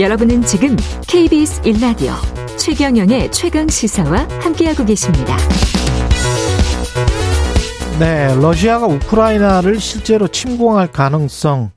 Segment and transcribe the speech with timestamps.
[0.00, 0.74] 여러분은 지금
[1.06, 2.14] KBS 1라디오
[2.58, 5.36] 최경영의 최강 시사와 함께하고 계십니다.
[8.00, 11.70] 네, 러시아가 우크라이나를 실제로 침공할 가능성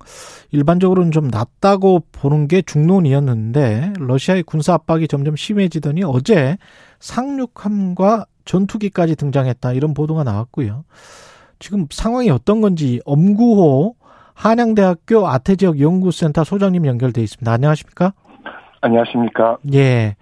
[0.49, 6.57] 일반적으로는 좀 낮다고 보는 게 중론이었는데 러시아의 군사 압박이 점점 심해지더니 어제
[6.99, 10.85] 상륙함과 전투기까지 등장했다 이런 보도가 나왔고요.
[11.59, 13.95] 지금 상황이 어떤 건지 엄구호
[14.37, 17.51] 한양대학교 아태지역 연구센터 소장님 연결돼 있습니다.
[17.51, 18.13] 안녕하십니까?
[18.81, 19.57] 안녕하십니까?
[19.73, 20.15] 예.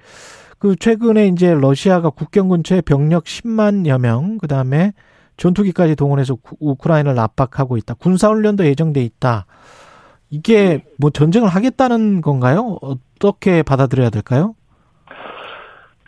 [0.57, 4.93] 그 최근에 이제 러시아가 국경 근처에 병력 10만여 명, 그 다음에
[5.35, 7.95] 전투기까지 동원해서 우크라이나를 압박하고 있다.
[7.95, 9.45] 군사훈련도 예정돼 있다.
[10.29, 12.77] 이게 뭐 전쟁을 하겠다는 건가요?
[12.81, 14.55] 어떻게 받아들여야 될까요?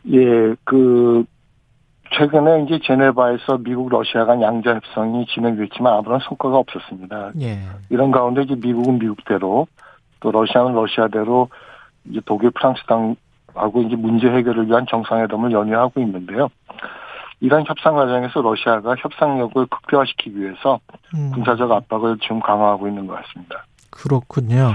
[0.09, 1.25] 예, 그
[2.13, 7.31] 최근에 이제 제네바에서 미국 러시아 간 양자 협상이 진행됐지만 아무런 성과가 없었습니다.
[7.41, 7.59] 예.
[7.89, 9.67] 이런 가운데 이제 미국은 미국대로
[10.19, 11.49] 또 러시아는 러시아대로
[12.05, 16.49] 이제 독일 프랑스 당하고 이제 문제 해결을 위한 정상회담을 연유하고 있는데요.
[17.39, 20.79] 이런 협상 과정에서 러시아가 협상력을 극대화시키기 위해서
[21.13, 21.31] 음.
[21.33, 23.65] 군사적 압박을 지금 강화하고 있는 것 같습니다.
[23.91, 24.73] 그렇군요.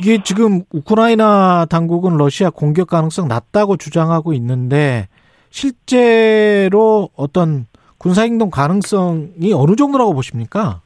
[0.00, 5.08] 이게 지금 우크라이나 당국은 러시아 공격 가능성 낮다고 주장하고 있는데
[5.56, 7.64] 실제로 어떤
[7.96, 10.82] 군사행동 가능성이 어느 정도라고 보십니까?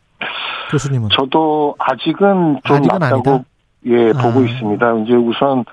[0.70, 1.08] 교수님은?
[1.10, 3.44] 저도 아직은 좀 아직은 낮다고 아니다?
[3.86, 4.42] 예, 보고 아.
[4.44, 4.98] 있습니다.
[4.98, 5.64] 이제 우선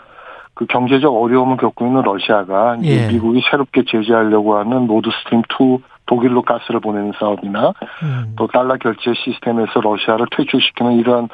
[0.55, 3.07] 그 경제적 어려움을 겪고 있는 러시아가 예.
[3.09, 8.33] 미국이 새롭게 제재하려고 하는 노드스트림 2 독일로 가스를 보내는 사업이나 음.
[8.35, 11.29] 또 달러 결제 시스템에서 러시아를 퇴출시키는 이런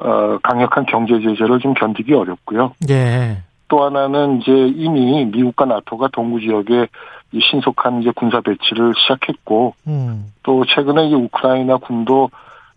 [0.00, 2.72] 어 강력한 경제 제재를 좀 견디기 어렵고요.
[2.88, 3.42] 예.
[3.72, 6.88] 또 하나는 이제 이미 미국과 나토가 동구 지역에
[7.32, 10.30] 신속한 이제 군사 배치를 시작했고 음.
[10.42, 12.28] 또 최근에 이제 우크라이나 군도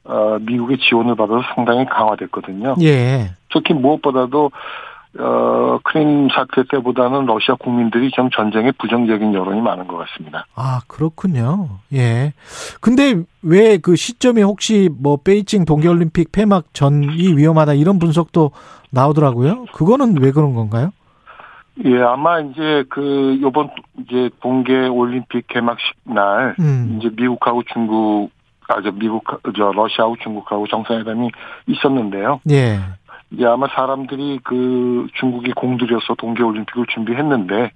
[0.05, 2.75] 어 미국의 지원을 받아서 상당히 강화됐거든요.
[2.81, 3.31] 예.
[3.51, 4.51] 특히 무엇보다도
[5.17, 10.45] 어, 크림 사태 때보다는 러시아 국민들이 좀 전쟁에 부정적인 여론이 많은 것 같습니다.
[10.55, 11.69] 아, 그렇군요.
[11.93, 12.33] 예.
[12.81, 18.51] 근데 왜 그 시점이 혹시 뭐 베이징 동계올림픽 폐막 전이 위험하다 이런 분석도
[18.89, 19.65] 나오더라고요.
[19.73, 20.91] 그거는 왜 그런 건가요?
[21.83, 23.69] 예, 아마 이제 그 요번
[23.99, 26.97] 이제 동계 올림픽 개막식 날 음.
[26.97, 28.29] 이제 미국하고 중국
[28.67, 29.23] 아저 미국
[29.55, 31.29] 저 러시아하고 중국하고 정상회담이
[31.67, 32.39] 있었는데요.
[32.49, 32.79] 예.
[33.35, 37.71] 이제 아마 사람들이 그 중국이 공들여서 동계올림픽을 준비했는데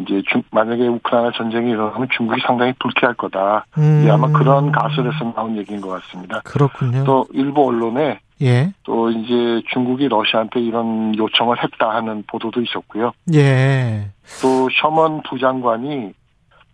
[0.00, 3.66] 이제 중, 만약에 우크라이나 전쟁이 일어나면 중국이 상당히 불쾌할 거다.
[3.76, 4.00] 음.
[4.02, 6.40] 이제 아마 그런 가설에서 나온 얘기인 것 같습니다.
[6.44, 7.02] 그렇군요.
[7.04, 8.72] 또 일부 언론에 예.
[8.84, 13.12] 또 이제 중국이 러시아한테 이런 요청을 했다 하는 보도도 있었고요.
[13.34, 14.10] 예.
[14.40, 16.12] 또 셔먼 부장관이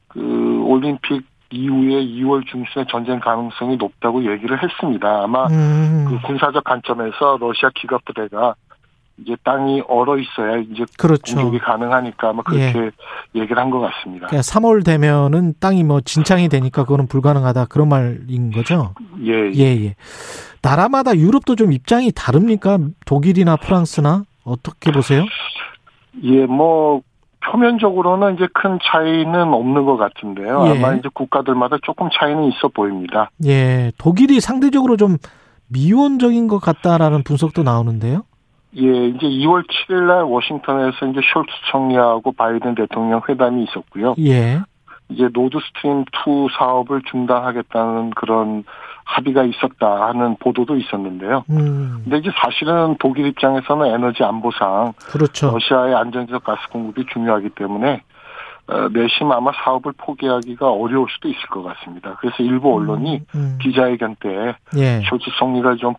[0.08, 5.22] 그 올림픽 이후에 2월 중순에 전쟁 가능성이 높다고 얘기를 했습니다.
[5.24, 6.06] 아마 음.
[6.08, 8.54] 그 군사적 관점에서 러시아 기갑 부대가
[9.18, 11.36] 이제 땅이 얼어 있어야 이제 그렇죠.
[11.36, 12.78] 공격이 가능하니까 아마 그렇게
[13.36, 13.40] 예.
[13.40, 14.26] 얘기를 한 것 같습니다.
[14.26, 18.92] 그러니까 3월 되면은 땅이 뭐 진창이 되니까 그거는 불가능하다 그런 말인 거죠?
[19.24, 19.94] 예, 예, 예.
[20.62, 22.78] 나라마다 유럽도 좀 입장이 다릅니까?
[23.06, 25.24] 독일이나 프랑스나 어떻게 보세요?
[26.24, 27.00] 예, 뭐
[27.50, 30.66] 표면적으로는 이제 큰 차이는 없는 것 같은데요.
[30.66, 30.78] 예.
[30.78, 33.30] 아마 이제 국가들마다 조금 차이는 있어 보입니다.
[33.44, 35.18] 예, 독일이 상대적으로 좀
[35.68, 38.22] 미온적인 것 같다라는 분석도 나오는데요.
[38.76, 44.14] 예, 이제 2월 7일 날 워싱턴에서 이제 숄츠 총리하고 바이든 대통령 회담이 있었고요.
[44.18, 44.60] 예.
[45.10, 48.64] 이제 노드스트림 2 사업을 중단하겠다는 그런
[49.04, 51.44] 합의가 있었다 하는 보도도 있었는데요.
[51.50, 52.00] 음.
[52.04, 55.50] 근데 이제 사실은 독일 입장에서는 에너지 안보상 그렇죠.
[55.52, 58.02] 러시아의 안정적 가스 공급이 중요하기 때문에
[58.66, 62.16] 어, 내심 아마 사업을 포기하기가 어려울 수도 있을 것 같습니다.
[62.18, 63.58] 그래서 일부 언론이 음, 음.
[63.60, 65.02] 기자회견 때 예.
[65.06, 65.94] 쇼츠 총리가 좀,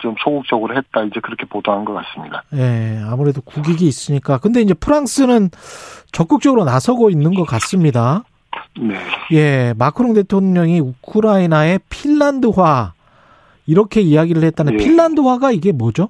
[0.00, 2.42] 좀 소극적으로 했다 이제 그렇게 보도한 것 같습니다.
[2.52, 4.36] 예, 아무래도 국익이 있으니까.
[4.36, 5.48] 근데 이제 프랑스는
[6.12, 8.24] 적극적으로 나서고 있는 것 같습니다.
[8.78, 8.94] 네.
[9.32, 12.92] 예, 마크롱 대통령이 우크라이나의 핀란드화
[13.66, 14.76] 이렇게 이야기를 했다는 예.
[14.78, 16.08] 핀란드화가 이게 뭐죠?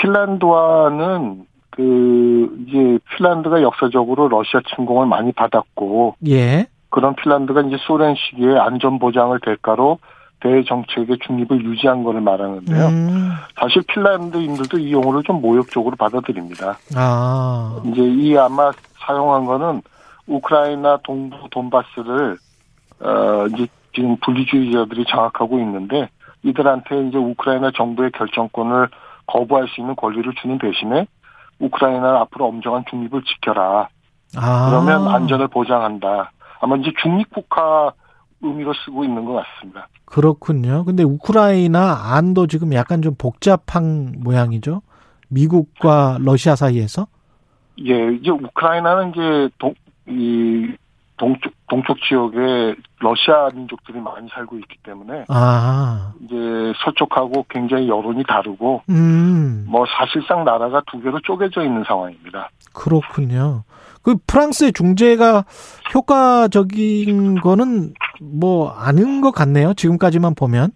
[0.00, 6.66] 핀란드화는 그 이제 핀란드가 역사적으로 러시아 침공을 많이 받았고 예.
[6.90, 9.98] 그런 핀란드가 이제 소련 시기에 안전 보장을 대가로
[10.40, 12.86] 대외 정책의 중립을 유지한 것을 말하는데요.
[12.86, 13.30] 음.
[13.60, 16.78] 사실 핀란드인들도 이 용어를 좀 모욕적으로 받아들입니다.
[16.96, 17.80] 아.
[17.86, 18.70] 이제 이 아마
[19.00, 19.82] 사용한 거는
[20.28, 22.36] 우크라이나 동부 돈바스를
[23.00, 26.08] 어 이제 지금 분리주의자들이 장악하고 있는데
[26.42, 28.88] 이들한테 이제 우크라이나 정부의 결정권을
[29.26, 31.06] 거부할 수 있는 권리를 주는 대신에
[31.58, 33.88] 우크라이나 앞으로 엄정한 중립을 지켜라.
[34.36, 34.70] 아.
[34.70, 36.30] 그러면 안전을 보장한다.
[36.60, 37.92] 아마 이제 중립국가
[38.40, 39.88] 의미로 쓰고 있는 것 같습니다.
[40.04, 40.84] 그렇군요.
[40.84, 44.82] 근데 우크라이나 안도 지금 약간 좀 복잡한 모양이죠.
[45.28, 47.06] 미국과 러시아 사이에서?
[47.84, 49.74] 예, 이제 우크라이나는 이제 동,
[50.08, 50.74] 이
[51.16, 56.12] 동쪽 동쪽 지역에 러시아 민족들이 많이 살고 있기 때문에 아.
[56.24, 56.34] 이제
[56.84, 59.66] 서쪽하고 굉장히 여론이 다르고 음.
[59.68, 62.48] 뭐 사실상 나라가 두 개로 쪼개져 있는 상황입니다.
[62.72, 63.64] 그렇군요.
[64.02, 65.44] 그 프랑스의 중재가
[65.94, 69.74] 효과적인 거는 뭐 아닌 것 같네요.
[69.74, 70.70] 지금까지만 보면.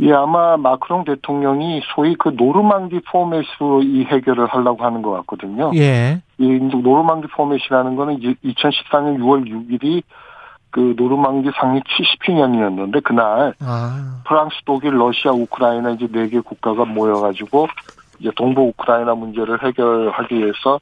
[0.00, 5.70] 예, 아마 마크롱 대통령이 소위 그 노르망디 포맷으로 이 해결을 하려고 하는 것 같거든요.
[5.76, 6.20] 예.
[6.38, 10.02] 이 노르망디 포맷이라는 거는 2014년 6월 6일이
[10.70, 14.22] 그 노르망디 상륙 70주년이었는데 그날 아.
[14.26, 17.68] 프랑스, 독일, 러시아, 우크라이나 이제 네 개 국가가 모여가지고
[18.18, 20.80] 이제 동부 우크라이나 문제를 해결하기 위해서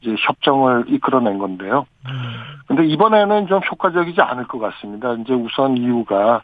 [0.00, 1.86] 이제 협정을 이끌어낸 건데요.
[2.06, 2.12] 음.
[2.66, 5.12] 근데 이번에는 좀 효과적이지 않을 것 같습니다.
[5.14, 6.42] 이제 우선 이유가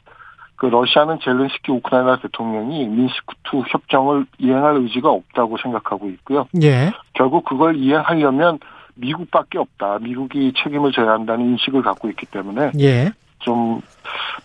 [0.57, 6.47] 그 러시아는 젤렌스키 우크라이나 대통령이 민스크2 협정을 이행할 의지가 없다고 생각하고 있고요.
[6.63, 6.93] 예.
[7.13, 8.59] 결국 그걸 이행하려면
[8.95, 9.99] 미국밖에 없다.
[10.01, 13.13] 미국이 책임을 져야 한다는 인식을 갖고 있기 때문에 예.
[13.41, 13.81] 좀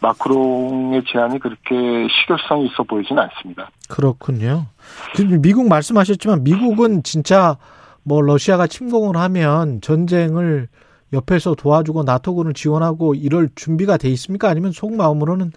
[0.02, 3.70] 마크롱의 제안이 그렇게 실효성이 있어 보이진 않습니다.
[3.88, 4.66] 그렇군요.
[5.42, 7.58] 미국 말씀하셨지만 미국은 진짜
[8.04, 10.68] 뭐 러시아가 침공을 하면 전쟁을
[11.14, 14.50] 옆에서 도와주고 나토군을 지원하고 이럴 준비가 돼 있습니까?
[14.50, 15.52] 아니면 속마음으로는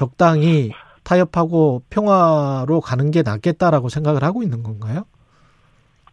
[0.00, 0.72] 적당히
[1.04, 5.04] 타협하고 평화로 가는 게 낫겠다라고 생각을 하고 있는 건가요?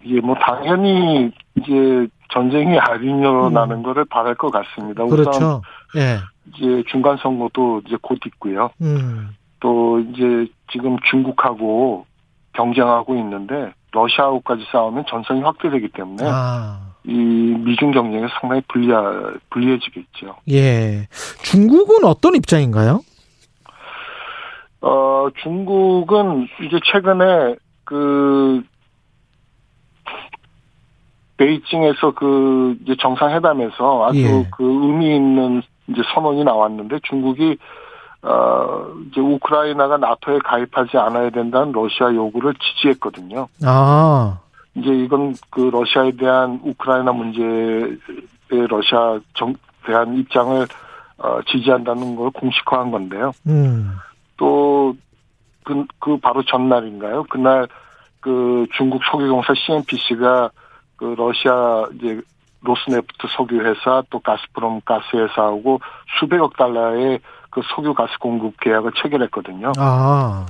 [0.06, 3.84] 예, 뭐 당연히 이제 전쟁이 안 일어나는 음.
[3.84, 5.06] 거를 바랄 것 같습니다.
[5.06, 5.62] 그렇죠.
[5.96, 6.18] 예.
[6.54, 8.72] 이제 중간 선거도 이제 곧 있고요.
[8.82, 9.30] 음.
[9.62, 12.06] 또 이제 지금 중국하고
[12.54, 16.94] 경쟁하고 있는데 러시아하고까지 싸우면 전선이 확대되기 때문에 아.
[17.06, 20.36] 이 미중 경쟁에 상당히 불리하, 불리해지겠죠.
[20.52, 21.08] 예.
[21.44, 23.00] 중국은 어떤 입장인가요?
[24.82, 28.64] 어, 중국은 이제 최근에 그
[31.38, 34.50] 베이징에서 그 이제 정상회담에서 아주 예.
[34.56, 37.58] 그 의미 있는 이제 선언이 나왔는데 중국이
[38.24, 43.48] 어 이제 우크라이나가 나토에 가입하지 않아야 된다는 러시아 요구를 지지했거든요.
[43.64, 44.40] 아.
[44.76, 47.96] 이제 이건 그 러시아에 대한 우크라이나 문제에
[48.50, 49.54] 러시아 정
[49.86, 50.68] 대한 입장을
[51.20, 53.32] 어 지지한다는 걸 공식화한 건데요.
[53.48, 53.92] 음.
[54.38, 54.96] 또,
[55.64, 57.26] 그, 그 바로 전날인가요?
[57.30, 57.68] 그날
[58.20, 60.52] 그 중국 석유공사 CNPC가
[60.96, 62.22] 그 러시아 이제
[62.62, 65.80] 로스네프트 석유회사 또 가스프롬 가스회사하고
[66.20, 67.20] 수백억 달러의
[67.50, 69.72] 그 석유 가스 공급 계약을 체결했거든요.
[69.78, 70.46] 아.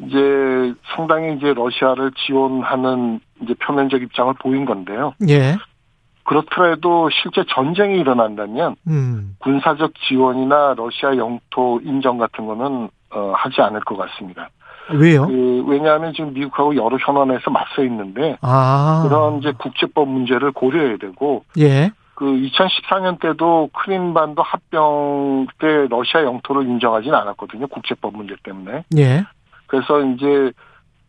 [0.00, 5.14] 이제 상당히 이제 러시아를 지원하는 이제 표면적 입장을 보인 건데요.
[5.28, 5.56] 예.
[6.22, 9.36] 그렇더라도 실제 전쟁이 일어난다면 음.
[9.40, 14.50] 군사적 지원이나 러시아 영토 인정 같은 거는 어, 하지 않을 것 같습니다.
[14.90, 15.26] 왜요?
[15.26, 19.04] 그, 왜냐하면 지금 미국하고 여러 현안에서 맞서 있는데 아.
[19.06, 21.90] 그런 이제 국제법 문제를 고려해야 되고 예.
[22.14, 27.68] 그 2014년 때도 크림반도 합병 때 러시아 영토를 인정하지는 않았거든요.
[27.68, 28.84] 국제법 문제 때문에.
[28.96, 29.24] 예.
[29.66, 30.52] 그래서 이제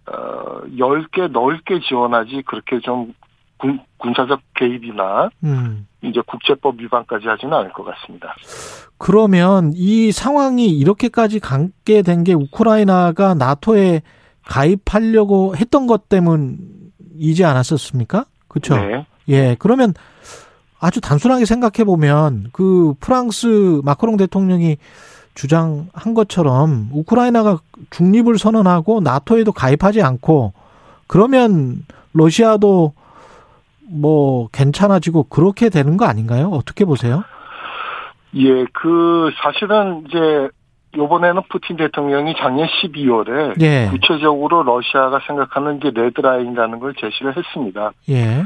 [0.08, 3.14] 어 10개 넓게 지원하지 그렇게 좀
[3.60, 5.86] 군, 군사적 개입이나 음.
[6.02, 8.34] 이제 국제법 위반까지 하지는 않을 것 같습니다.
[8.98, 14.02] 그러면 이 상황이 이렇게까지 가게 된 게 우크라이나가 나토에
[14.46, 18.26] 가입하려고 했던 것 때문이지 않았었습니까?
[18.48, 18.78] 그렇죠?
[18.78, 19.06] 네.
[19.28, 19.56] 예.
[19.60, 19.94] 그러면
[20.80, 24.78] 아주 단순하게 생각해 보면 그 프랑스 마크롱 대통령이
[25.36, 27.60] 주장한 것처럼 우크라이나가
[27.92, 30.54] 중립을 선언하고 나토에도 가입하지 않고
[31.08, 32.94] 그러면 러시아도
[33.90, 36.50] 뭐 괜찮아지고 그렇게 되는 거 아닌가요?
[36.50, 37.24] 어떻게 보세요?
[38.36, 40.50] 예, 그 사실은 이제
[40.96, 43.90] 요번에는 푸틴 대통령이 작년 12월에 예.
[43.90, 47.92] 구체적으로 러시아가 생각하는 이제 레드라인이라는 걸 제시를 했습니다.
[48.10, 48.44] 예.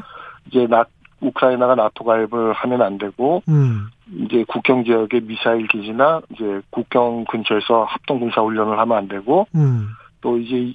[0.47, 0.85] 이제 나
[1.21, 3.88] 우크라이나가 나토 가입을 하면 안 되고 음.
[4.25, 9.88] 이제 국경 지역의 미사일 기지나 이제 국경 근처에서 합동 군사 훈련을 하면 안 되고 음.
[10.19, 10.73] 또 이제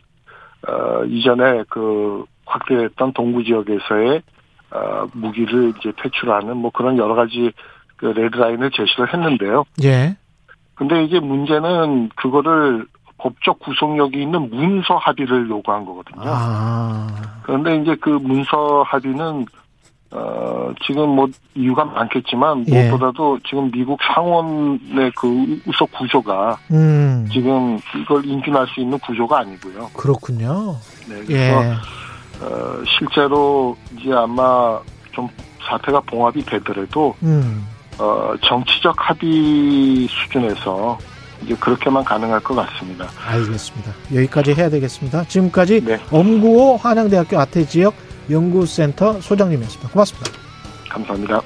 [0.66, 4.22] 어 이전에 그 확대했던 동부 지역에서의
[4.70, 7.52] 어, 무기를 이제 퇴출하는 뭐 그런 여러 가지
[7.96, 9.64] 그 레드라인을 제시를 했는데요.
[9.82, 10.16] 예.
[10.75, 12.87] 근데 이제 문제는 그거를
[13.18, 16.22] 법적 구속력이 있는 문서 합의를 요구한 거거든요.
[16.25, 17.06] 아.
[17.42, 19.46] 그런데 이제 그 문서 합의는
[20.10, 22.88] 어 지금 뭐 이유가 많겠지만 예.
[22.88, 27.26] 무엇보다도 지금 미국 상원의 그 우석 구조가 음.
[27.30, 29.90] 지금 이걸 인준할 수 있는 구조가 아니고요.
[29.94, 30.76] 그렇군요.
[31.08, 31.16] 네.
[31.26, 31.75] 그래서 예.
[32.40, 34.78] 어, 실제로 이제 아마
[35.12, 35.28] 좀
[35.68, 37.66] 사태가 봉합이 되더라도 음.
[37.99, 40.99] 어, 정치적 합의 수준에서
[41.45, 43.09] 이제 그렇게만 가능할 것 같습니다.
[43.26, 43.92] 알겠습니다.
[44.14, 45.25] 여기까지 해야 되겠습니다.
[45.25, 46.00] 지금까지 네.
[46.11, 47.95] 엄구호 한양대학교 아태 지역
[48.30, 49.90] 연구센터 소장님이었습니다.
[49.90, 50.30] 고맙습니다.
[50.88, 51.40] 감사합니다.